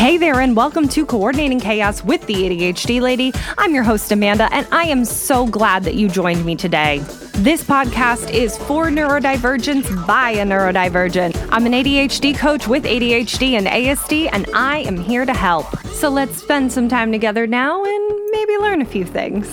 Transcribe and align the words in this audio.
Hey 0.00 0.16
there, 0.16 0.40
and 0.40 0.56
welcome 0.56 0.88
to 0.88 1.04
Coordinating 1.04 1.60
Chaos 1.60 2.02
with 2.02 2.24
the 2.24 2.32
ADHD 2.32 3.02
Lady. 3.02 3.34
I'm 3.58 3.74
your 3.74 3.82
host, 3.82 4.10
Amanda, 4.10 4.48
and 4.50 4.66
I 4.72 4.84
am 4.84 5.04
so 5.04 5.46
glad 5.46 5.84
that 5.84 5.94
you 5.94 6.08
joined 6.08 6.42
me 6.46 6.56
today. 6.56 7.00
This 7.34 7.62
podcast 7.62 8.32
is 8.32 8.56
for 8.56 8.86
neurodivergents 8.86 10.06
by 10.06 10.30
a 10.30 10.46
neurodivergent. 10.46 11.48
I'm 11.52 11.66
an 11.66 11.72
ADHD 11.72 12.34
coach 12.34 12.66
with 12.66 12.84
ADHD 12.84 13.58
and 13.58 13.66
ASD, 13.66 14.30
and 14.32 14.46
I 14.54 14.78
am 14.78 14.96
here 14.96 15.26
to 15.26 15.34
help. 15.34 15.66
So 15.88 16.08
let's 16.08 16.38
spend 16.38 16.72
some 16.72 16.88
time 16.88 17.12
together 17.12 17.46
now 17.46 17.84
and 17.84 18.30
maybe 18.32 18.56
learn 18.56 18.80
a 18.80 18.86
few 18.86 19.04
things. 19.04 19.46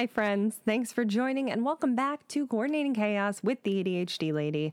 Hi, 0.00 0.06
friends. 0.06 0.58
Thanks 0.64 0.94
for 0.94 1.04
joining 1.04 1.50
and 1.50 1.62
welcome 1.62 1.94
back 1.94 2.26
to 2.28 2.46
Coordinating 2.46 2.94
Chaos 2.94 3.42
with 3.42 3.62
the 3.64 3.84
ADHD 3.84 4.32
Lady. 4.32 4.72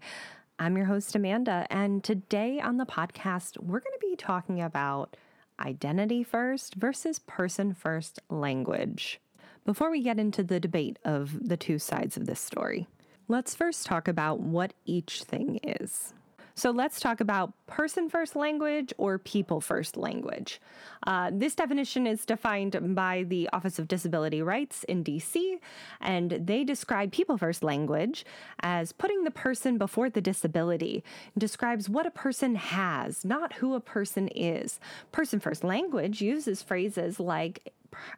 I'm 0.57 0.77
your 0.77 0.85
host, 0.85 1.13
Amanda, 1.17 1.67
and 1.69 2.01
today 2.01 2.61
on 2.61 2.77
the 2.77 2.85
podcast, 2.85 3.61
we're 3.61 3.81
going 3.81 3.99
to 3.99 4.07
be 4.07 4.15
talking 4.15 4.61
about 4.61 5.17
identity 5.59 6.23
first 6.23 6.75
versus 6.75 7.19
person 7.19 7.73
first 7.73 8.21
language. 8.29 9.19
Before 9.65 9.91
we 9.91 10.01
get 10.01 10.17
into 10.17 10.43
the 10.43 10.61
debate 10.61 10.97
of 11.03 11.49
the 11.49 11.57
two 11.57 11.77
sides 11.77 12.15
of 12.15 12.25
this 12.25 12.39
story, 12.39 12.87
let's 13.27 13.53
first 13.53 13.85
talk 13.85 14.07
about 14.07 14.39
what 14.39 14.71
each 14.85 15.23
thing 15.23 15.59
is. 15.61 16.13
So 16.57 16.71
let's 16.71 16.99
talk 16.99 17.21
about 17.21 17.53
person 17.67 18.09
first 18.09 18.35
language 18.35 18.91
or 18.97 19.19
people 19.19 19.61
first 19.61 19.95
language. 19.95 20.59
Uh, 21.05 21.29
this 21.31 21.53
definition 21.53 22.07
is 22.07 22.25
defined 22.25 22.95
by 22.95 23.25
the 23.27 23.47
Office 23.53 23.77
of 23.77 23.87
Disability 23.87 24.41
Rights 24.41 24.83
in 24.85 25.03
DC, 25.03 25.59
and 26.01 26.31
they 26.31 26.63
describe 26.63 27.11
people 27.11 27.37
first 27.37 27.61
language 27.61 28.25
as 28.61 28.91
putting 28.91 29.23
the 29.23 29.29
person 29.29 29.77
before 29.77 30.09
the 30.09 30.19
disability. 30.19 31.03
It 31.35 31.39
describes 31.39 31.89
what 31.89 32.07
a 32.07 32.11
person 32.11 32.55
has, 32.55 33.23
not 33.23 33.53
who 33.53 33.75
a 33.75 33.79
person 33.79 34.27
is. 34.29 34.79
Person 35.11 35.39
first 35.39 35.63
language 35.63 36.21
uses 36.21 36.63
phrases 36.63 37.19
like 37.19 37.71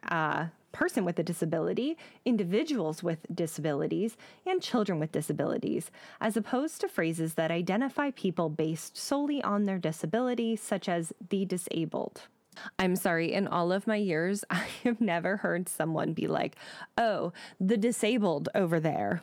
uh, 0.08 0.46
person 0.72 1.04
with 1.04 1.18
a 1.18 1.22
disability, 1.22 1.96
individuals 2.24 3.02
with 3.02 3.26
disabilities, 3.32 4.16
and 4.46 4.62
children 4.62 4.98
with 4.98 5.12
disabilities, 5.12 5.90
as 6.20 6.36
opposed 6.36 6.80
to 6.80 6.88
phrases 6.88 7.34
that 7.34 7.50
identify 7.50 8.10
people 8.10 8.48
based 8.48 8.96
solely 8.96 9.42
on 9.42 9.64
their 9.64 9.78
disability, 9.78 10.56
such 10.56 10.88
as 10.88 11.12
the 11.28 11.44
disabled. 11.44 12.22
I'm 12.78 12.96
sorry, 12.96 13.32
in 13.32 13.46
all 13.46 13.72
of 13.72 13.86
my 13.86 13.96
years, 13.96 14.44
I 14.50 14.66
have 14.84 15.00
never 15.00 15.38
heard 15.38 15.68
someone 15.68 16.12
be 16.12 16.26
like, 16.26 16.56
oh, 16.98 17.32
the 17.58 17.76
disabled 17.76 18.48
over 18.54 18.80
there. 18.80 19.22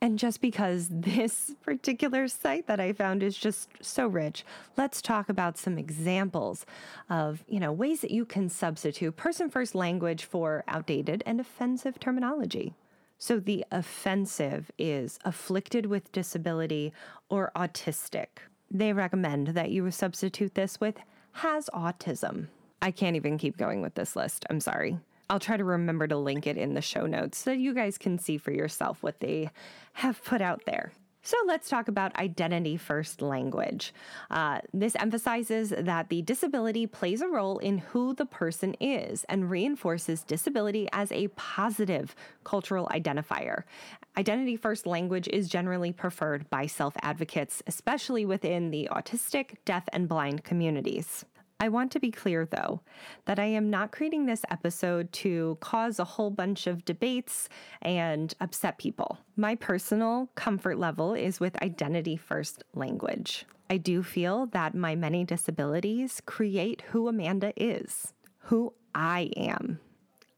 And 0.00 0.18
just 0.18 0.40
because 0.40 0.88
this 0.90 1.54
particular 1.62 2.28
site 2.28 2.66
that 2.66 2.80
I 2.80 2.92
found 2.92 3.22
is 3.22 3.36
just 3.36 3.68
so 3.80 4.06
rich, 4.06 4.44
let's 4.76 5.00
talk 5.00 5.28
about 5.28 5.58
some 5.58 5.78
examples 5.78 6.66
of, 7.08 7.44
you 7.48 7.60
know, 7.60 7.72
ways 7.72 8.00
that 8.00 8.10
you 8.10 8.24
can 8.24 8.48
substitute 8.48 9.16
person 9.16 9.50
first 9.50 9.74
language 9.74 10.24
for 10.24 10.64
outdated 10.68 11.22
and 11.26 11.40
offensive 11.40 11.98
terminology. 11.98 12.74
So 13.18 13.40
the 13.40 13.64
offensive 13.72 14.70
is 14.78 15.18
afflicted 15.24 15.86
with 15.86 16.12
disability 16.12 16.92
or 17.30 17.50
autistic. 17.56 18.26
They 18.70 18.92
recommend 18.92 19.48
that 19.48 19.70
you 19.70 19.90
substitute 19.90 20.54
this 20.54 20.80
with 20.80 20.96
has 21.32 21.70
autism. 21.72 22.48
I 22.82 22.90
can't 22.90 23.16
even 23.16 23.38
keep 23.38 23.56
going 23.56 23.80
with 23.80 23.94
this 23.94 24.16
list. 24.16 24.44
I'm 24.50 24.60
sorry. 24.60 24.98
I'll 25.28 25.40
try 25.40 25.56
to 25.56 25.64
remember 25.64 26.06
to 26.06 26.16
link 26.16 26.46
it 26.46 26.56
in 26.56 26.74
the 26.74 26.80
show 26.80 27.06
notes 27.06 27.38
so 27.38 27.50
you 27.50 27.74
guys 27.74 27.98
can 27.98 28.18
see 28.18 28.38
for 28.38 28.52
yourself 28.52 29.02
what 29.02 29.20
they 29.20 29.50
have 29.94 30.22
put 30.22 30.40
out 30.40 30.62
there. 30.66 30.92
So 31.26 31.36
let's 31.44 31.68
talk 31.68 31.88
about 31.88 32.14
identity 32.14 32.76
first 32.76 33.20
language. 33.20 33.92
Uh, 34.30 34.60
this 34.72 34.94
emphasizes 34.94 35.70
that 35.76 36.08
the 36.08 36.22
disability 36.22 36.86
plays 36.86 37.20
a 37.20 37.26
role 37.26 37.58
in 37.58 37.78
who 37.78 38.14
the 38.14 38.26
person 38.26 38.76
is 38.78 39.24
and 39.24 39.50
reinforces 39.50 40.22
disability 40.22 40.88
as 40.92 41.10
a 41.10 41.26
positive 41.34 42.14
cultural 42.44 42.86
identifier. 42.92 43.64
Identity 44.16 44.54
first 44.54 44.86
language 44.86 45.26
is 45.32 45.48
generally 45.48 45.90
preferred 45.90 46.48
by 46.48 46.66
self 46.66 46.94
advocates, 47.02 47.60
especially 47.66 48.24
within 48.24 48.70
the 48.70 48.88
autistic, 48.92 49.56
deaf, 49.64 49.82
and 49.92 50.08
blind 50.08 50.44
communities. 50.44 51.24
I 51.58 51.68
want 51.70 51.90
to 51.92 52.00
be 52.00 52.10
clear, 52.10 52.44
though, 52.44 52.82
that 53.24 53.38
I 53.38 53.46
am 53.46 53.70
not 53.70 53.90
creating 53.90 54.26
this 54.26 54.44
episode 54.50 55.10
to 55.14 55.56
cause 55.60 55.98
a 55.98 56.04
whole 56.04 56.30
bunch 56.30 56.66
of 56.66 56.84
debates 56.84 57.48
and 57.80 58.34
upset 58.40 58.76
people. 58.76 59.18
My 59.36 59.54
personal 59.54 60.28
comfort 60.34 60.78
level 60.78 61.14
is 61.14 61.40
with 61.40 61.60
identity 61.62 62.16
first 62.16 62.62
language. 62.74 63.46
I 63.70 63.78
do 63.78 64.02
feel 64.02 64.46
that 64.46 64.74
my 64.74 64.94
many 64.94 65.24
disabilities 65.24 66.20
create 66.26 66.82
who 66.90 67.08
Amanda 67.08 67.52
is, 67.56 68.12
who 68.38 68.74
I 68.94 69.30
am. 69.36 69.80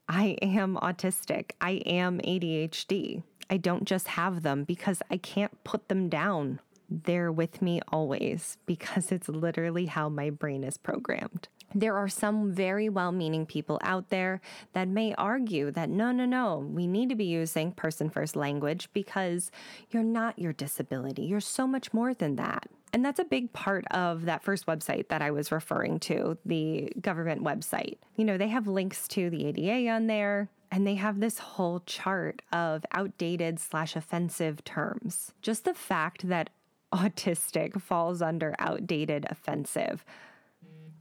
I 0.09 0.39
am 0.41 0.77
autistic. 0.77 1.51
I 1.61 1.83
am 1.85 2.21
ADHD. 2.21 3.23
I 3.51 3.57
don't 3.57 3.85
just 3.85 4.09
have 4.09 4.43
them 4.43 4.65
because 4.65 5.03
I 5.11 5.17
can't 5.17 5.63
put 5.65 5.89
them 5.89 6.09
down 6.09 6.61
they're 6.89 7.33
with 7.33 7.61
me 7.63 7.81
always 7.89 8.57
because 8.67 9.13
it's 9.13 9.29
literally 9.29 9.87
how 9.87 10.09
my 10.09 10.31
brain 10.31 10.65
is 10.65 10.79
programmed. 10.79 11.49
There 11.75 11.97
are 11.97 12.09
some 12.09 12.51
very 12.53 12.89
well 12.89 13.13
meaning 13.13 13.45
people 13.45 13.79
out 13.83 14.09
there 14.09 14.41
that 14.73 14.89
may 14.89 15.15
argue 15.15 15.71
that 15.73 15.91
no, 15.91 16.13
no, 16.13 16.25
no, 16.25 16.59
we 16.59 16.87
need 16.87 17.11
to 17.11 17.15
be 17.15 17.27
using 17.27 17.73
person 17.73 18.09
first 18.09 18.37
language 18.37 18.89
because 18.95 19.51
you're 19.91 20.03
not 20.03 20.39
your 20.39 20.55
disability. 20.55 21.25
You're 21.25 21.41
so 21.41 21.67
much 21.67 21.93
more 21.93 22.15
than 22.15 22.37
that. 22.37 22.69
And 22.95 23.05
that's 23.05 23.21
a 23.21 23.25
big 23.25 23.53
part 23.53 23.85
of 23.91 24.25
that 24.25 24.43
first 24.43 24.65
website 24.65 25.09
that 25.09 25.21
I 25.21 25.31
was 25.31 25.53
referring 25.53 26.01
to, 26.01 26.39
the 26.47 26.91
government 27.01 27.43
website. 27.43 27.99
You 28.17 28.25
know, 28.25 28.39
they 28.39 28.49
have 28.49 28.67
links 28.67 29.07
to 29.09 29.29
the 29.29 29.47
ADA 29.47 29.91
on 29.91 30.07
there, 30.07 30.49
and 30.71 30.87
they 30.87 30.95
have 30.95 31.21
this 31.21 31.39
whole 31.39 31.81
chart 31.81 32.41
of 32.51 32.85
outdated 32.93 33.61
slash 33.61 33.95
offensive 33.95 34.65
terms. 34.65 35.33
Just 35.43 35.65
the 35.65 35.75
fact 35.75 36.29
that 36.29 36.49
autistic 36.93 37.81
falls 37.81 38.23
under 38.23 38.55
outdated 38.59 39.27
offensive 39.31 40.05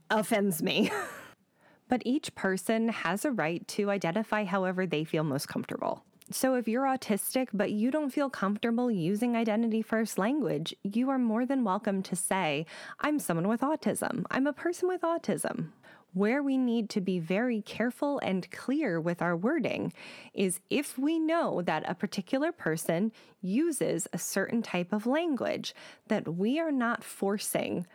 offends 0.09 0.61
me. 0.61 0.91
but 1.89 2.01
each 2.05 2.33
person 2.35 2.89
has 2.89 3.25
a 3.25 3.31
right 3.31 3.67
to 3.69 3.89
identify 3.89 4.43
however 4.43 4.85
they 4.85 5.03
feel 5.03 5.23
most 5.23 5.47
comfortable. 5.47 6.03
So, 6.29 6.55
if 6.55 6.67
you're 6.67 6.83
autistic 6.83 7.47
but 7.53 7.71
you 7.71 7.89
don't 7.89 8.09
feel 8.09 8.29
comfortable 8.29 8.91
using 8.91 9.37
identity 9.37 9.81
first 9.81 10.17
language, 10.17 10.75
you 10.83 11.09
are 11.09 11.17
more 11.17 11.45
than 11.45 11.63
welcome 11.63 12.03
to 12.03 12.17
say, 12.17 12.65
I'm 12.99 13.17
someone 13.17 13.47
with 13.47 13.61
autism. 13.61 14.25
I'm 14.29 14.45
a 14.45 14.51
person 14.51 14.89
with 14.89 15.01
autism. 15.01 15.69
Where 16.17 16.41
we 16.41 16.57
need 16.57 16.89
to 16.89 16.99
be 16.99 17.19
very 17.19 17.61
careful 17.61 18.17
and 18.23 18.49
clear 18.49 18.99
with 18.99 19.21
our 19.21 19.37
wording 19.37 19.93
is 20.33 20.59
if 20.67 20.97
we 20.97 21.19
know 21.19 21.61
that 21.61 21.87
a 21.87 21.93
particular 21.93 22.51
person 22.51 23.11
uses 23.39 24.07
a 24.11 24.17
certain 24.17 24.63
type 24.63 24.93
of 24.93 25.05
language, 25.05 25.75
that 26.07 26.27
we 26.27 26.59
are 26.59 26.71
not 26.71 27.03
forcing 27.03 27.85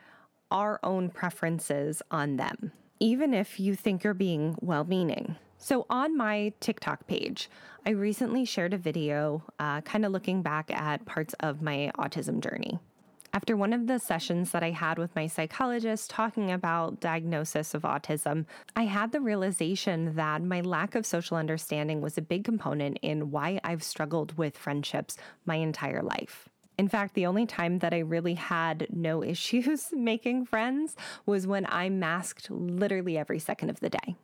our 0.52 0.78
own 0.84 1.10
preferences 1.10 2.00
on 2.12 2.36
them, 2.36 2.70
even 3.00 3.34
if 3.34 3.58
you 3.58 3.74
think 3.74 4.04
you're 4.04 4.14
being 4.14 4.54
well 4.60 4.84
meaning. 4.84 5.34
So, 5.58 5.84
on 5.90 6.16
my 6.16 6.52
TikTok 6.60 7.08
page, 7.08 7.50
I 7.84 7.90
recently 7.90 8.44
shared 8.44 8.72
a 8.72 8.78
video 8.78 9.42
uh, 9.58 9.80
kind 9.80 10.06
of 10.06 10.12
looking 10.12 10.42
back 10.42 10.70
at 10.70 11.04
parts 11.06 11.34
of 11.40 11.60
my 11.60 11.90
autism 11.98 12.38
journey. 12.38 12.78
After 13.34 13.56
one 13.56 13.72
of 13.72 13.86
the 13.86 13.98
sessions 13.98 14.50
that 14.50 14.62
I 14.62 14.72
had 14.72 14.98
with 14.98 15.16
my 15.16 15.26
psychologist 15.26 16.10
talking 16.10 16.52
about 16.52 17.00
diagnosis 17.00 17.72
of 17.72 17.80
autism, 17.80 18.44
I 18.76 18.82
had 18.82 19.10
the 19.10 19.22
realization 19.22 20.16
that 20.16 20.42
my 20.42 20.60
lack 20.60 20.94
of 20.94 21.06
social 21.06 21.38
understanding 21.38 22.02
was 22.02 22.18
a 22.18 22.22
big 22.22 22.44
component 22.44 22.98
in 23.00 23.30
why 23.30 23.58
I've 23.64 23.82
struggled 23.82 24.36
with 24.36 24.58
friendships 24.58 25.16
my 25.46 25.54
entire 25.54 26.02
life. 26.02 26.50
In 26.76 26.88
fact, 26.88 27.14
the 27.14 27.24
only 27.24 27.46
time 27.46 27.78
that 27.78 27.94
I 27.94 28.00
really 28.00 28.34
had 28.34 28.86
no 28.90 29.24
issues 29.34 29.88
making 29.92 30.44
friends 30.44 30.94
was 31.24 31.46
when 31.46 31.64
I 31.70 31.88
masked 31.88 32.50
literally 32.50 33.16
every 33.16 33.38
second 33.38 33.70
of 33.70 33.80
the 33.80 33.88
day 33.88 34.16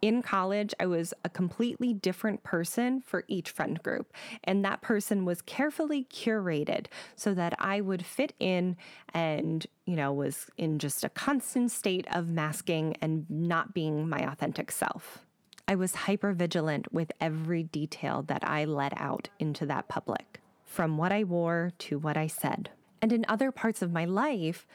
in 0.00 0.22
college, 0.22 0.74
I 0.78 0.86
was 0.86 1.12
a 1.24 1.28
completely 1.28 1.92
different 1.92 2.42
person 2.42 3.00
for 3.00 3.24
each 3.28 3.50
friend 3.50 3.82
group. 3.82 4.12
And 4.44 4.64
that 4.64 4.80
person 4.80 5.24
was 5.24 5.42
carefully 5.42 6.06
curated 6.12 6.86
so 7.16 7.34
that 7.34 7.54
I 7.58 7.80
would 7.80 8.04
fit 8.04 8.32
in 8.38 8.76
and, 9.12 9.66
you 9.84 9.96
know, 9.96 10.12
was 10.12 10.46
in 10.56 10.78
just 10.78 11.04
a 11.04 11.08
constant 11.08 11.70
state 11.70 12.06
of 12.12 12.28
masking 12.28 12.96
and 13.00 13.26
not 13.28 13.74
being 13.74 14.08
my 14.08 14.20
authentic 14.20 14.70
self. 14.70 15.18
I 15.66 15.74
was 15.74 15.94
hyper 15.94 16.32
vigilant 16.32 16.92
with 16.92 17.12
every 17.20 17.62
detail 17.62 18.22
that 18.28 18.42
I 18.42 18.64
let 18.64 18.98
out 18.98 19.28
into 19.38 19.66
that 19.66 19.88
public, 19.88 20.40
from 20.64 20.96
what 20.96 21.12
I 21.12 21.24
wore 21.24 21.72
to 21.78 21.98
what 21.98 22.16
I 22.16 22.26
said. 22.26 22.70
And 23.02 23.12
in 23.12 23.26
other 23.28 23.52
parts 23.52 23.82
of 23.82 23.92
my 23.92 24.04
life, 24.06 24.66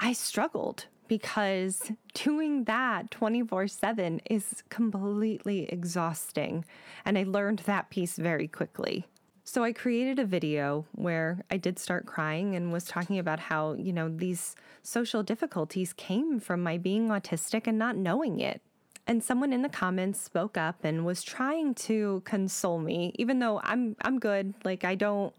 I 0.00 0.12
struggled 0.12 0.86
because 1.08 1.92
doing 2.14 2.64
that 2.64 3.10
24 3.10 3.68
7 3.68 4.20
is 4.30 4.62
completely 4.68 5.64
exhausting. 5.64 6.64
And 7.04 7.18
I 7.18 7.24
learned 7.24 7.60
that 7.60 7.90
piece 7.90 8.16
very 8.16 8.48
quickly. 8.48 9.06
So 9.44 9.64
I 9.64 9.72
created 9.72 10.18
a 10.18 10.24
video 10.24 10.86
where 10.92 11.44
I 11.50 11.56
did 11.56 11.78
start 11.78 12.06
crying 12.06 12.54
and 12.54 12.72
was 12.72 12.84
talking 12.84 13.18
about 13.18 13.40
how, 13.40 13.74
you 13.74 13.92
know, 13.92 14.08
these 14.08 14.54
social 14.82 15.22
difficulties 15.22 15.92
came 15.92 16.38
from 16.38 16.62
my 16.62 16.78
being 16.78 17.08
autistic 17.08 17.66
and 17.66 17.78
not 17.78 17.96
knowing 17.96 18.40
it. 18.40 18.62
And 19.06 19.22
someone 19.22 19.52
in 19.52 19.62
the 19.62 19.68
comments 19.68 20.20
spoke 20.20 20.56
up 20.56 20.84
and 20.84 21.04
was 21.04 21.24
trying 21.24 21.74
to 21.74 22.22
console 22.24 22.78
me, 22.78 23.12
even 23.16 23.40
though 23.40 23.60
I'm 23.64 23.96
I'm 24.02 24.20
good. 24.20 24.54
Like 24.64 24.84
I 24.84 24.94
don't 24.94 25.34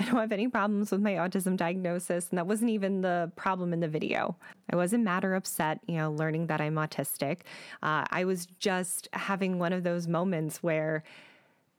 I 0.00 0.04
don't 0.04 0.16
have 0.16 0.32
any 0.32 0.48
problems 0.48 0.90
with 0.92 1.00
my 1.00 1.14
autism 1.14 1.56
diagnosis, 1.56 2.28
and 2.30 2.38
that 2.38 2.46
wasn't 2.46 2.70
even 2.70 3.00
the 3.00 3.32
problem 3.34 3.72
in 3.72 3.80
the 3.80 3.88
video. 3.88 4.36
I 4.70 4.76
wasn't 4.76 5.04
mad 5.04 5.24
or 5.24 5.34
upset, 5.34 5.80
you 5.86 5.96
know, 5.96 6.12
learning 6.12 6.46
that 6.46 6.60
I'm 6.60 6.76
autistic. 6.76 7.40
Uh, 7.82 8.04
I 8.10 8.24
was 8.24 8.46
just 8.60 9.08
having 9.12 9.58
one 9.58 9.72
of 9.72 9.82
those 9.82 10.06
moments 10.06 10.62
where 10.62 11.02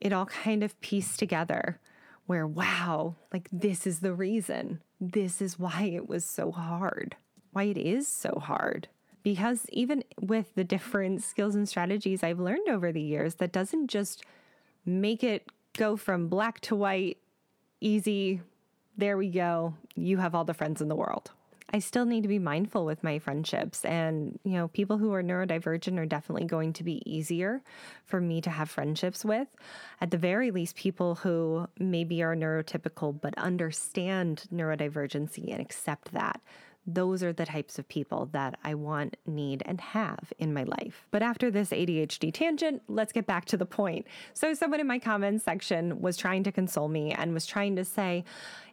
it 0.00 0.12
all 0.12 0.26
kind 0.26 0.62
of 0.62 0.78
pieced 0.80 1.18
together 1.18 1.78
where, 2.26 2.46
wow, 2.46 3.16
like 3.32 3.48
this 3.50 3.86
is 3.86 4.00
the 4.00 4.12
reason. 4.12 4.80
This 5.00 5.42
is 5.42 5.58
why 5.58 5.90
it 5.92 6.08
was 6.08 6.24
so 6.24 6.52
hard, 6.52 7.16
why 7.52 7.64
it 7.64 7.76
is 7.76 8.06
so 8.06 8.40
hard. 8.40 8.86
Because 9.22 9.66
even 9.70 10.04
with 10.20 10.54
the 10.54 10.62
different 10.62 11.22
skills 11.22 11.54
and 11.54 11.68
strategies 11.68 12.22
I've 12.22 12.38
learned 12.38 12.68
over 12.68 12.92
the 12.92 13.00
years, 13.00 13.34
that 13.36 13.50
doesn't 13.50 13.88
just 13.88 14.24
make 14.86 15.24
it 15.24 15.48
go 15.76 15.96
from 15.96 16.28
black 16.28 16.60
to 16.60 16.76
white, 16.76 17.18
easy, 17.80 18.40
there 18.96 19.16
we 19.16 19.28
go, 19.28 19.74
you 19.94 20.18
have 20.18 20.34
all 20.34 20.44
the 20.44 20.54
friends 20.54 20.80
in 20.80 20.88
the 20.88 20.96
world. 20.96 21.30
I 21.72 21.78
still 21.78 22.04
need 22.04 22.22
to 22.22 22.28
be 22.28 22.40
mindful 22.40 22.84
with 22.84 23.04
my 23.04 23.20
friendships. 23.20 23.84
And, 23.84 24.38
you 24.42 24.54
know, 24.54 24.68
people 24.68 24.98
who 24.98 25.12
are 25.12 25.22
neurodivergent 25.22 25.98
are 25.98 26.06
definitely 26.06 26.46
going 26.46 26.72
to 26.74 26.84
be 26.84 27.00
easier 27.06 27.62
for 28.04 28.20
me 28.20 28.40
to 28.40 28.50
have 28.50 28.68
friendships 28.68 29.24
with. 29.24 29.46
At 30.00 30.10
the 30.10 30.18
very 30.18 30.50
least, 30.50 30.74
people 30.74 31.14
who 31.14 31.68
maybe 31.78 32.22
are 32.22 32.34
neurotypical 32.34 33.20
but 33.20 33.38
understand 33.38 34.44
neurodivergency 34.52 35.52
and 35.52 35.60
accept 35.60 36.12
that 36.12 36.40
those 36.94 37.22
are 37.22 37.32
the 37.32 37.46
types 37.46 37.78
of 37.78 37.88
people 37.88 38.28
that 38.32 38.58
I 38.64 38.74
want, 38.74 39.16
need, 39.26 39.62
and 39.66 39.80
have 39.80 40.32
in 40.38 40.52
my 40.52 40.64
life. 40.64 41.06
But 41.10 41.22
after 41.22 41.50
this 41.50 41.70
ADHD 41.70 42.32
tangent, 42.32 42.82
let's 42.88 43.12
get 43.12 43.26
back 43.26 43.44
to 43.46 43.56
the 43.56 43.66
point. 43.66 44.06
So, 44.32 44.54
someone 44.54 44.80
in 44.80 44.86
my 44.86 44.98
comments 44.98 45.44
section 45.44 46.00
was 46.00 46.16
trying 46.16 46.44
to 46.44 46.52
console 46.52 46.88
me 46.88 47.12
and 47.12 47.32
was 47.32 47.46
trying 47.46 47.76
to 47.76 47.84
say, 47.84 48.24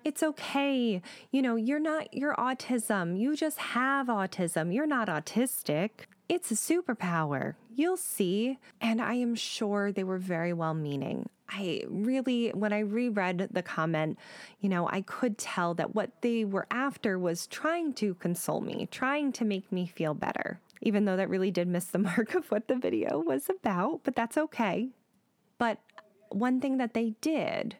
it's 0.03 0.23
okay. 0.23 1.01
You 1.31 1.41
know, 1.41 1.55
you're 1.55 1.79
not, 1.79 2.13
you're 2.13 2.35
autism. 2.35 3.19
You 3.19 3.35
just 3.35 3.57
have 3.57 4.07
autism. 4.07 4.73
You're 4.73 4.87
not 4.87 5.07
autistic. 5.07 5.89
It's 6.29 6.51
a 6.51 6.55
superpower. 6.55 7.55
You'll 7.73 7.97
see. 7.97 8.57
And 8.81 9.01
I 9.01 9.15
am 9.15 9.35
sure 9.35 9.91
they 9.91 10.03
were 10.03 10.17
very 10.17 10.53
well 10.53 10.73
meaning. 10.73 11.29
I 11.49 11.83
really, 11.87 12.49
when 12.49 12.73
I 12.73 12.79
reread 12.79 13.49
the 13.51 13.63
comment, 13.63 14.17
you 14.59 14.69
know, 14.69 14.87
I 14.89 15.01
could 15.01 15.37
tell 15.37 15.73
that 15.75 15.95
what 15.95 16.21
they 16.21 16.45
were 16.45 16.67
after 16.71 17.17
was 17.17 17.47
trying 17.47 17.93
to 17.95 18.15
console 18.15 18.61
me, 18.61 18.87
trying 18.91 19.31
to 19.33 19.45
make 19.45 19.71
me 19.71 19.87
feel 19.87 20.13
better, 20.13 20.59
even 20.81 21.05
though 21.05 21.15
that 21.15 21.29
really 21.29 21.51
did 21.51 21.67
miss 21.67 21.85
the 21.85 21.99
mark 21.99 22.35
of 22.35 22.49
what 22.51 22.67
the 22.67 22.75
video 22.75 23.19
was 23.19 23.49
about, 23.49 24.01
but 24.03 24.15
that's 24.15 24.37
okay. 24.37 24.89
But 25.57 25.79
one 26.29 26.59
thing 26.59 26.77
that 26.77 26.93
they 26.93 27.15
did 27.21 27.77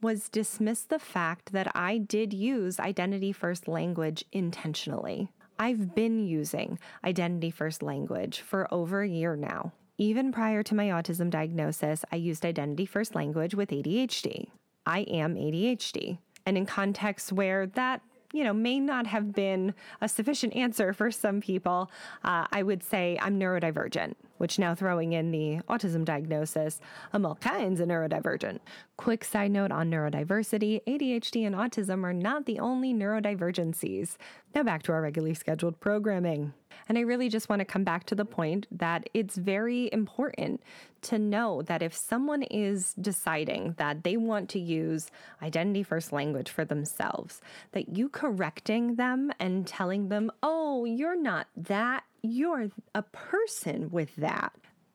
was 0.00 0.28
dismiss 0.28 0.82
the 0.82 0.98
fact 0.98 1.52
that 1.52 1.74
I 1.74 1.98
did 1.98 2.32
use 2.32 2.78
identity 2.78 3.32
first 3.32 3.68
language 3.68 4.24
intentionally. 4.32 5.30
I've 5.58 5.94
been 5.94 6.18
using 6.18 6.78
identity 7.04 7.50
first 7.50 7.82
language 7.82 8.40
for 8.40 8.72
over 8.74 9.02
a 9.02 9.08
year 9.08 9.36
now. 9.36 9.72
Even 9.96 10.32
prior 10.32 10.62
to 10.64 10.74
my 10.74 10.86
autism 10.88 11.30
diagnosis, 11.30 12.04
I 12.10 12.16
used 12.16 12.44
identity 12.44 12.84
first 12.84 13.14
language 13.14 13.54
with 13.54 13.70
ADHD. 13.70 14.48
I 14.84 15.00
am 15.00 15.36
ADHD. 15.36 16.18
And 16.44 16.58
in 16.58 16.66
contexts 16.66 17.32
where 17.32 17.66
that 17.68 18.02
you 18.32 18.42
know, 18.42 18.52
may 18.52 18.80
not 18.80 19.06
have 19.06 19.32
been 19.32 19.72
a 20.00 20.08
sufficient 20.08 20.56
answer 20.56 20.92
for 20.92 21.12
some 21.12 21.40
people, 21.40 21.88
uh, 22.24 22.48
I 22.50 22.64
would 22.64 22.82
say 22.82 23.16
I'm 23.22 23.38
neurodivergent, 23.38 24.14
which 24.38 24.58
now 24.58 24.74
throwing 24.74 25.12
in 25.12 25.30
the 25.30 25.60
autism 25.68 26.04
diagnosis, 26.04 26.80
I'm 27.12 27.24
all 27.26 27.36
kinds 27.36 27.80
of 27.80 27.88
neurodivergent. 27.88 28.60
Quick 28.96 29.24
side 29.24 29.50
note 29.50 29.72
on 29.72 29.90
neurodiversity 29.90 30.82
ADHD 30.86 31.46
and 31.46 31.54
autism 31.54 32.04
are 32.04 32.12
not 32.12 32.46
the 32.46 32.58
only 32.60 32.92
neurodivergencies. 32.92 34.16
Now 34.54 34.62
back 34.62 34.82
to 34.84 34.92
our 34.92 35.02
regularly 35.02 35.34
scheduled 35.34 35.80
programming. 35.80 36.54
And 36.88 36.98
I 36.98 37.02
really 37.02 37.28
just 37.28 37.48
want 37.48 37.60
to 37.60 37.64
come 37.64 37.84
back 37.84 38.04
to 38.06 38.14
the 38.14 38.24
point 38.24 38.66
that 38.70 39.08
it's 39.14 39.36
very 39.36 39.88
important 39.92 40.62
to 41.02 41.18
know 41.18 41.62
that 41.62 41.82
if 41.82 41.94
someone 41.94 42.42
is 42.44 42.94
deciding 42.94 43.74
that 43.78 44.04
they 44.04 44.16
want 44.16 44.48
to 44.50 44.58
use 44.58 45.10
identity 45.42 45.82
first 45.82 46.12
language 46.12 46.50
for 46.50 46.64
themselves, 46.64 47.40
that 47.72 47.96
you 47.96 48.08
correcting 48.08 48.96
them 48.96 49.32
and 49.38 49.66
telling 49.66 50.08
them, 50.08 50.30
oh, 50.42 50.84
you're 50.84 51.20
not 51.20 51.46
that, 51.56 52.04
you're 52.24 52.70
a 52.94 53.02
person 53.02 53.90
with 53.90 54.16
that, 54.16 54.52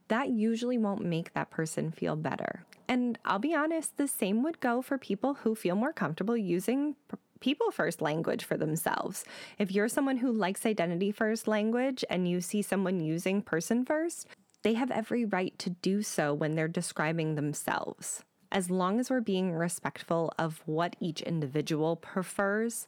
that 0.07 0.29
usually 0.29 0.77
won't 0.77 1.05
make 1.05 1.33
that 1.33 1.51
person 1.51 1.91
feel 1.91 2.15
better. 2.15 2.65
And 2.87 3.19
I'll 3.23 3.39
be 3.39 3.53
honest, 3.53 3.97
the 3.97 4.07
same 4.07 4.41
would 4.43 4.59
go 4.59 4.81
for 4.81 4.97
people 4.97 5.35
who 5.35 5.53
feel 5.53 5.75
more 5.75 5.93
comfortable 5.93 6.35
using 6.35 6.95
people 7.39 7.69
first 7.71 8.01
language 8.01 8.43
for 8.43 8.57
themselves. 8.57 9.23
If 9.59 9.71
you're 9.71 9.87
someone 9.87 10.17
who 10.17 10.31
likes 10.31 10.65
identity 10.65 11.11
first 11.11 11.47
language 11.47 12.03
and 12.09 12.27
you 12.27 12.41
see 12.41 12.63
someone 12.63 12.99
using 12.99 13.43
person 13.43 13.85
first, 13.85 14.27
they 14.63 14.73
have 14.73 14.91
every 14.91 15.23
right 15.23 15.57
to 15.59 15.69
do 15.69 16.01
so 16.01 16.33
when 16.33 16.55
they're 16.55 16.67
describing 16.67 17.35
themselves. 17.35 18.23
As 18.51 18.71
long 18.71 18.99
as 18.99 19.11
we're 19.11 19.21
being 19.21 19.51
respectful 19.51 20.33
of 20.39 20.63
what 20.65 20.95
each 20.99 21.21
individual 21.21 21.95
prefers, 21.95 22.87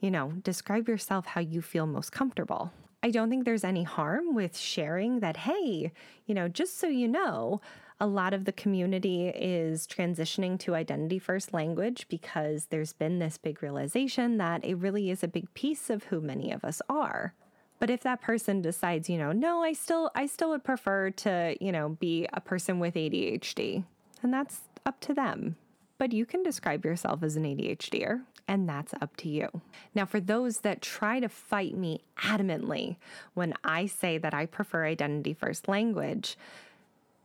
you 0.00 0.10
know, 0.10 0.32
describe 0.42 0.88
yourself 0.88 1.26
how 1.26 1.42
you 1.42 1.60
feel 1.60 1.86
most 1.86 2.10
comfortable. 2.10 2.72
I 3.04 3.10
don't 3.10 3.28
think 3.28 3.44
there's 3.44 3.64
any 3.64 3.82
harm 3.82 4.34
with 4.34 4.56
sharing 4.56 5.20
that, 5.20 5.36
hey, 5.36 5.92
you 6.24 6.34
know, 6.34 6.48
just 6.48 6.78
so 6.78 6.86
you 6.86 7.06
know, 7.06 7.60
a 8.00 8.06
lot 8.06 8.32
of 8.32 8.46
the 8.46 8.52
community 8.52 9.28
is 9.28 9.86
transitioning 9.86 10.58
to 10.60 10.74
identity 10.74 11.18
first 11.18 11.52
language 11.52 12.06
because 12.08 12.64
there's 12.70 12.94
been 12.94 13.18
this 13.18 13.36
big 13.36 13.62
realization 13.62 14.38
that 14.38 14.64
it 14.64 14.76
really 14.76 15.10
is 15.10 15.22
a 15.22 15.28
big 15.28 15.52
piece 15.52 15.90
of 15.90 16.04
who 16.04 16.22
many 16.22 16.50
of 16.50 16.64
us 16.64 16.80
are. 16.88 17.34
But 17.78 17.90
if 17.90 18.00
that 18.04 18.22
person 18.22 18.62
decides, 18.62 19.10
you 19.10 19.18
know, 19.18 19.32
no, 19.32 19.62
I 19.62 19.74
still 19.74 20.10
I 20.14 20.24
still 20.24 20.48
would 20.48 20.64
prefer 20.64 21.10
to, 21.10 21.56
you 21.60 21.72
know, 21.72 21.90
be 21.90 22.26
a 22.32 22.40
person 22.40 22.78
with 22.78 22.94
ADHD, 22.94 23.84
and 24.22 24.32
that's 24.32 24.60
up 24.86 24.98
to 25.00 25.12
them. 25.12 25.56
But 25.98 26.14
you 26.14 26.24
can 26.24 26.42
describe 26.42 26.86
yourself 26.86 27.22
as 27.22 27.36
an 27.36 27.44
ADHDer, 27.44 28.22
and 28.46 28.68
that's 28.68 28.94
up 29.00 29.16
to 29.18 29.28
you. 29.28 29.48
Now, 29.94 30.04
for 30.04 30.20
those 30.20 30.58
that 30.58 30.82
try 30.82 31.20
to 31.20 31.28
fight 31.28 31.76
me 31.76 32.02
adamantly 32.18 32.96
when 33.34 33.54
I 33.64 33.86
say 33.86 34.18
that 34.18 34.34
I 34.34 34.46
prefer 34.46 34.84
identity 34.84 35.34
first 35.34 35.68
language, 35.68 36.36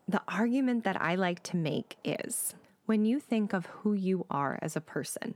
the 0.07 0.21
argument 0.27 0.83
that 0.85 1.01
I 1.01 1.15
like 1.15 1.43
to 1.43 1.57
make 1.57 1.97
is 2.03 2.55
when 2.85 3.05
you 3.05 3.19
think 3.19 3.53
of 3.53 3.67
who 3.67 3.93
you 3.93 4.25
are 4.31 4.57
as 4.61 4.75
a 4.75 4.81
person, 4.81 5.35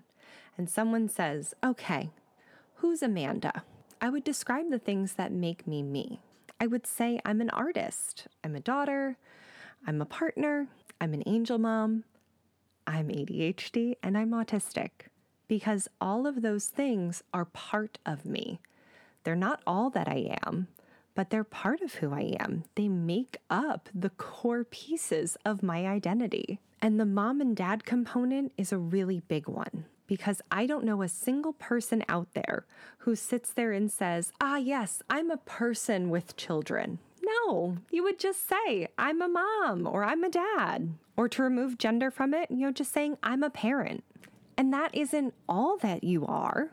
and 0.57 0.69
someone 0.69 1.07
says, 1.07 1.53
okay, 1.63 2.09
who's 2.75 3.03
Amanda? 3.03 3.63
I 4.01 4.09
would 4.09 4.23
describe 4.23 4.69
the 4.69 4.79
things 4.79 5.13
that 5.13 5.31
make 5.31 5.67
me 5.67 5.83
me. 5.83 6.19
I 6.59 6.67
would 6.67 6.87
say 6.87 7.19
I'm 7.25 7.41
an 7.41 7.49
artist, 7.51 8.27
I'm 8.43 8.55
a 8.55 8.59
daughter, 8.59 9.17
I'm 9.85 10.01
a 10.01 10.05
partner, 10.05 10.67
I'm 10.99 11.13
an 11.13 11.23
angel 11.25 11.57
mom, 11.57 12.03
I'm 12.87 13.09
ADHD, 13.09 13.97
and 14.01 14.17
I'm 14.17 14.31
autistic. 14.31 14.89
Because 15.53 15.88
all 16.01 16.25
of 16.25 16.41
those 16.41 16.65
things 16.65 17.22
are 17.31 17.45
part 17.45 18.00
of 18.07 18.25
me. 18.25 18.60
They're 19.24 19.36
not 19.36 19.62
all 19.67 19.91
that 19.91 20.07
I 20.07 20.36
am, 20.48 20.67
but 21.13 21.29
they're 21.29 21.43
part 21.43 21.81
of 21.81 21.93
who 21.93 22.12
I 22.12 22.36
am. 22.39 22.63
They 22.74 22.88
make 22.88 23.38
up 23.51 23.88
the 23.93 24.10
core 24.10 24.63
pieces 24.63 25.38
of 25.45 25.62
my 25.62 25.86
identity. 25.86 26.60
And 26.81 27.00
the 27.00 27.05
mom 27.05 27.39
and 27.39 27.55
dad 27.55 27.86
component 27.86 28.51
is 28.57 28.72
a 28.72 28.79
really 28.79 29.19
big 29.27 29.48
one 29.48 29.86
because 30.07 30.41
I 30.51 30.65
don't 30.65 30.86
know 30.86 31.03
a 31.03 31.07
single 31.07 31.53
person 31.53 32.03
out 32.10 32.33
there 32.33 32.65
who 32.98 33.15
sits 33.15 33.53
there 33.53 33.74
and 33.74 33.91
says, 33.91 34.33
Ah, 34.41 34.57
yes, 34.57 35.03
I'm 35.07 35.29
a 35.29 35.38
person 35.38 36.10
with 36.10 36.36
children. 36.36 36.98
No, 37.22 37.77
you 37.91 38.01
would 38.01 38.17
just 38.17 38.50
say, 38.50 38.88
I'm 38.98 39.22
a 39.22 39.27
mom 39.27 39.86
or 39.86 40.03
I'm 40.03 40.24
a 40.24 40.29
dad. 40.29 40.95
Or 41.15 41.29
to 41.29 41.43
remove 41.43 41.77
gender 41.77 42.10
from 42.10 42.33
it, 42.33 42.50
you 42.50 42.65
know, 42.65 42.72
just 42.72 42.91
saying, 42.91 43.19
I'm 43.22 43.43
a 43.43 43.51
parent. 43.51 44.03
And 44.57 44.74
that 44.74 44.93
isn't 44.95 45.33
all 45.48 45.77
that 45.77 46.03
you 46.03 46.25
are, 46.25 46.72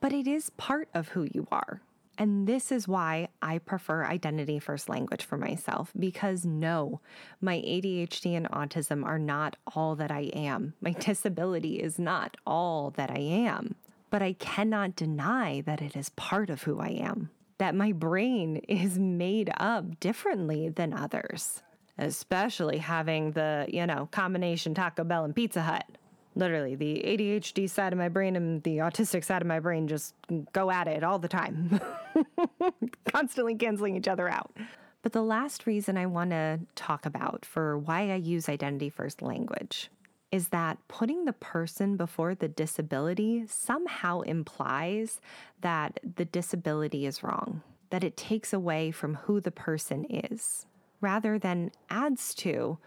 but 0.00 0.12
it 0.12 0.26
is 0.26 0.50
part 0.50 0.88
of 0.94 1.08
who 1.08 1.28
you 1.32 1.46
are. 1.50 1.80
And 2.18 2.46
this 2.46 2.70
is 2.70 2.86
why 2.86 3.28
I 3.40 3.58
prefer 3.58 4.04
identity 4.04 4.58
first 4.58 4.88
language 4.88 5.24
for 5.24 5.38
myself 5.38 5.92
because 5.98 6.44
no, 6.44 7.00
my 7.40 7.56
ADHD 7.56 8.36
and 8.36 8.48
autism 8.50 9.04
are 9.04 9.18
not 9.18 9.56
all 9.74 9.96
that 9.96 10.10
I 10.10 10.30
am. 10.34 10.74
My 10.80 10.90
disability 10.98 11.76
is 11.76 11.98
not 11.98 12.36
all 12.46 12.90
that 12.90 13.10
I 13.10 13.18
am. 13.20 13.76
But 14.10 14.22
I 14.22 14.34
cannot 14.34 14.94
deny 14.94 15.62
that 15.62 15.80
it 15.80 15.96
is 15.96 16.10
part 16.10 16.50
of 16.50 16.64
who 16.64 16.80
I 16.80 16.88
am, 16.88 17.30
that 17.56 17.74
my 17.74 17.92
brain 17.92 18.56
is 18.68 18.98
made 18.98 19.50
up 19.56 19.98
differently 20.00 20.68
than 20.68 20.92
others, 20.92 21.62
especially 21.96 22.76
having 22.76 23.32
the, 23.32 23.64
you 23.68 23.86
know, 23.86 24.10
combination 24.10 24.74
Taco 24.74 25.02
Bell 25.02 25.24
and 25.24 25.34
Pizza 25.34 25.62
Hut. 25.62 25.86
Literally, 26.34 26.74
the 26.74 27.02
ADHD 27.04 27.68
side 27.68 27.92
of 27.92 27.98
my 27.98 28.08
brain 28.08 28.36
and 28.36 28.62
the 28.62 28.78
autistic 28.78 29.24
side 29.24 29.42
of 29.42 29.48
my 29.48 29.60
brain 29.60 29.86
just 29.86 30.14
go 30.52 30.70
at 30.70 30.88
it 30.88 31.04
all 31.04 31.18
the 31.18 31.28
time, 31.28 31.78
constantly 33.12 33.54
canceling 33.54 33.96
each 33.96 34.08
other 34.08 34.28
out. 34.28 34.50
But 35.02 35.12
the 35.12 35.22
last 35.22 35.66
reason 35.66 35.98
I 35.98 36.06
want 36.06 36.30
to 36.30 36.60
talk 36.74 37.04
about 37.04 37.44
for 37.44 37.76
why 37.76 38.10
I 38.10 38.16
use 38.16 38.48
identity 38.48 38.88
first 38.88 39.20
language 39.20 39.90
is 40.30 40.48
that 40.48 40.78
putting 40.88 41.26
the 41.26 41.34
person 41.34 41.96
before 41.96 42.34
the 42.34 42.48
disability 42.48 43.44
somehow 43.46 44.20
implies 44.22 45.20
that 45.60 46.00
the 46.16 46.24
disability 46.24 47.04
is 47.04 47.22
wrong, 47.22 47.62
that 47.90 48.02
it 48.02 48.16
takes 48.16 48.54
away 48.54 48.90
from 48.90 49.16
who 49.16 49.40
the 49.40 49.50
person 49.50 50.06
is, 50.08 50.64
rather 51.02 51.38
than 51.38 51.70
adds 51.90 52.32
to 52.32 52.78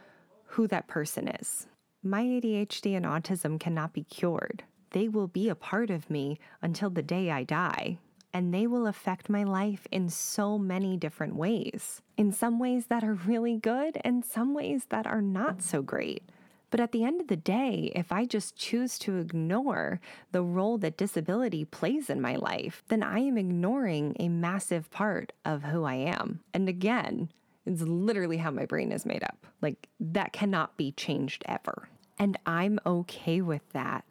who 0.48 0.68
that 0.68 0.88
person 0.88 1.28
is. 1.28 1.68
My 2.08 2.22
ADHD 2.22 2.96
and 2.96 3.04
autism 3.04 3.60
cannot 3.60 3.92
be 3.92 4.04
cured. 4.04 4.64
They 4.92 5.08
will 5.08 5.26
be 5.28 5.50
a 5.50 5.56
part 5.56 5.90
of 5.90 6.08
me 6.08 6.38
until 6.62 6.92
the 6.92 7.02
day 7.02 7.32
I 7.32 7.44
die, 7.44 7.98
and 8.32 8.54
they 8.54 8.68
will 8.68 8.86
affect 8.86 9.28
my 9.28 9.44
life 9.44 9.88
in 9.92 10.10
so 10.10 10.60
many 10.60 10.98
different 10.98 11.36
ways. 11.36 12.04
In 12.16 12.32
some 12.32 12.60
ways 12.60 12.86
that 12.86 13.04
are 13.04 13.16
really 13.16 13.58
good, 13.58 13.98
and 14.06 14.24
some 14.24 14.54
ways 14.54 14.86
that 14.90 15.08
are 15.08 15.24
not 15.24 15.64
so 15.64 15.82
great. 15.82 16.22
But 16.70 16.80
at 16.80 16.92
the 16.92 17.04
end 17.04 17.22
of 17.22 17.28
the 17.28 17.36
day, 17.36 17.92
if 17.96 18.12
I 18.12 18.26
just 18.26 18.56
choose 18.56 19.00
to 19.00 19.18
ignore 19.18 20.00
the 20.32 20.44
role 20.44 20.78
that 20.78 20.98
disability 20.98 21.66
plays 21.66 22.12
in 22.12 22.22
my 22.22 22.36
life, 22.36 22.84
then 22.88 23.02
I 23.02 23.18
am 23.18 23.36
ignoring 23.36 24.16
a 24.20 24.30
massive 24.30 24.92
part 24.92 25.34
of 25.44 25.64
who 25.64 25.86
I 25.86 25.96
am. 25.96 26.42
And 26.54 26.70
again, 26.70 27.30
it's 27.66 27.82
literally 27.82 28.38
how 28.38 28.52
my 28.52 28.68
brain 28.68 28.92
is 28.92 29.08
made 29.08 29.24
up. 29.24 29.48
Like, 29.60 29.88
that 30.00 30.34
cannot 30.34 30.78
be 30.78 30.92
changed 30.92 31.44
ever. 31.48 31.90
And 32.18 32.38
I'm 32.46 32.80
okay 32.86 33.42
with 33.42 33.68
that. 33.74 34.06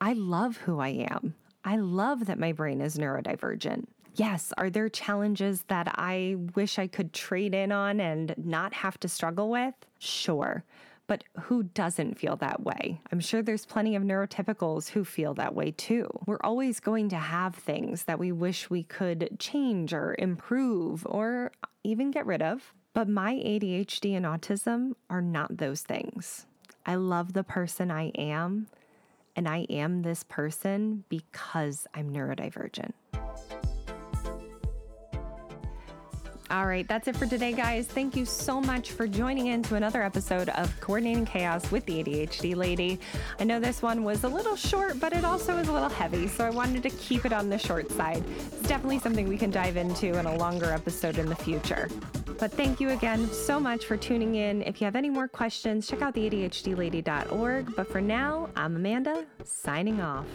I 0.00 0.12
love 0.12 0.58
who 0.58 0.78
I 0.80 0.88
am. 1.10 1.34
I 1.64 1.76
love 1.76 2.26
that 2.26 2.38
my 2.38 2.52
brain 2.52 2.80
is 2.80 2.96
neurodivergent. 2.96 3.86
Yes, 4.14 4.52
are 4.56 4.70
there 4.70 4.88
challenges 4.88 5.64
that 5.68 5.88
I 5.96 6.36
wish 6.54 6.78
I 6.78 6.86
could 6.86 7.12
trade 7.12 7.54
in 7.54 7.72
on 7.72 8.00
and 8.00 8.34
not 8.38 8.72
have 8.72 8.98
to 9.00 9.08
struggle 9.08 9.50
with? 9.50 9.74
Sure. 9.98 10.64
But 11.06 11.24
who 11.42 11.62
doesn't 11.64 12.18
feel 12.18 12.36
that 12.36 12.62
way? 12.62 13.00
I'm 13.12 13.20
sure 13.20 13.42
there's 13.42 13.66
plenty 13.66 13.94
of 13.94 14.02
neurotypicals 14.02 14.88
who 14.88 15.04
feel 15.04 15.34
that 15.34 15.54
way 15.54 15.70
too. 15.70 16.08
We're 16.26 16.40
always 16.42 16.80
going 16.80 17.10
to 17.10 17.16
have 17.16 17.54
things 17.54 18.04
that 18.04 18.18
we 18.18 18.32
wish 18.32 18.70
we 18.70 18.82
could 18.82 19.36
change 19.38 19.92
or 19.92 20.16
improve 20.18 21.06
or 21.06 21.52
even 21.84 22.10
get 22.10 22.26
rid 22.26 22.42
of. 22.42 22.72
But 22.92 23.08
my 23.08 23.34
ADHD 23.34 24.16
and 24.16 24.24
autism 24.24 24.94
are 25.10 25.22
not 25.22 25.58
those 25.58 25.82
things. 25.82 26.46
I 26.86 26.94
love 26.94 27.32
the 27.32 27.42
person 27.42 27.90
I 27.90 28.10
am, 28.10 28.68
and 29.34 29.48
I 29.48 29.66
am 29.68 30.02
this 30.02 30.22
person 30.22 31.02
because 31.08 31.88
I'm 31.92 32.12
neurodivergent. 32.12 32.92
All 36.48 36.64
right, 36.64 36.86
that's 36.86 37.08
it 37.08 37.16
for 37.16 37.26
today, 37.26 37.52
guys. 37.52 37.88
Thank 37.88 38.14
you 38.14 38.24
so 38.24 38.60
much 38.60 38.92
for 38.92 39.08
joining 39.08 39.48
in 39.48 39.64
to 39.64 39.74
another 39.74 40.00
episode 40.00 40.48
of 40.50 40.72
Coordinating 40.80 41.26
Chaos 41.26 41.68
with 41.72 41.84
the 41.86 42.04
ADHD 42.04 42.54
Lady. 42.54 43.00
I 43.40 43.44
know 43.44 43.58
this 43.58 43.82
one 43.82 44.04
was 44.04 44.22
a 44.22 44.28
little 44.28 44.54
short, 44.54 45.00
but 45.00 45.12
it 45.12 45.24
also 45.24 45.56
is 45.56 45.66
a 45.66 45.72
little 45.72 45.88
heavy, 45.88 46.28
so 46.28 46.44
I 46.44 46.50
wanted 46.50 46.84
to 46.84 46.90
keep 46.90 47.24
it 47.24 47.32
on 47.32 47.50
the 47.50 47.58
short 47.58 47.90
side. 47.90 48.22
It's 48.52 48.68
definitely 48.68 49.00
something 49.00 49.28
we 49.28 49.38
can 49.38 49.50
dive 49.50 49.76
into 49.76 50.16
in 50.16 50.26
a 50.26 50.36
longer 50.36 50.66
episode 50.66 51.18
in 51.18 51.26
the 51.26 51.34
future. 51.34 51.88
But 52.38 52.52
thank 52.52 52.80
you 52.80 52.90
again 52.90 53.28
so 53.30 53.58
much 53.58 53.86
for 53.86 53.96
tuning 53.96 54.34
in. 54.34 54.62
If 54.62 54.80
you 54.80 54.84
have 54.84 54.96
any 54.96 55.10
more 55.10 55.28
questions, 55.28 55.88
check 55.88 56.02
out 56.02 56.14
the 56.14 56.28
ADHDlady.org. 56.28 57.74
But 57.74 57.90
for 57.90 58.00
now, 58.00 58.50
I'm 58.54 58.76
Amanda, 58.76 59.24
signing 59.44 60.00
off. 60.00 60.26